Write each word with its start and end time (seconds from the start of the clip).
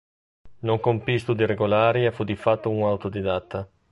Non 0.61 0.79
compì 0.79 1.19
studi 1.19 1.45
regolari 1.45 2.05
e 2.07 2.11
fu 2.11 2.23
di 2.23 2.35
fatto 2.35 2.71
un 2.71 2.81
autodidatta. 2.87 3.69